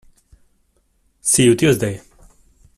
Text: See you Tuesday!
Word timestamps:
See 1.21 1.43
you 1.43 1.53
Tuesday! 1.55 2.01